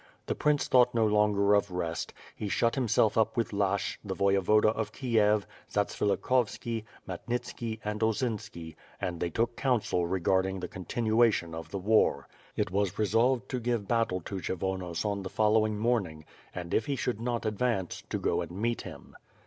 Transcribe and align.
The 0.25 0.33
prince 0.33 0.67
thought 0.67 0.95
no 0.95 1.05
longer 1.05 1.53
of 1.53 1.69
rest; 1.69 2.11
he 2.35 2.47
shut 2.49 2.73
himself 2.73 3.19
up 3.19 3.37
with 3.37 3.53
Lashch, 3.53 3.99
the 4.03 4.15
Voyevoda 4.15 4.69
of 4.69 4.91
Kiev, 4.91 5.45
Zatzvilikhovski, 5.71 6.85
Ma 7.05 7.17
knit 7.27 7.45
ski, 7.45 7.79
and 7.85 8.01
Osinski 8.01 8.75
and 8.99 9.19
they 9.19 9.29
took 9.29 9.55
counsel 9.55 10.07
regarding 10.07 10.59
the 10.59 10.67
continu 10.67 11.27
ation 11.27 11.53
of 11.53 11.69
the 11.69 11.77
war. 11.77 12.27
It 12.55 12.71
was 12.71 12.97
resolved 12.97 13.47
to 13.49 13.59
give 13.59 13.87
battle 13.87 14.21
to 14.21 14.37
Kshyvonos 14.37 15.05
on 15.05 15.21
the 15.21 15.29
following 15.29 15.77
morning; 15.77 16.25
and, 16.55 16.73
if 16.73 16.87
he 16.87 16.95
should 16.95 17.21
not 17.21 17.45
advance, 17.45 18.01
to 18.09 18.17
go 18.17 18.41
and 18.41 18.49
meet 18.49 18.81
him. 18.81 19.15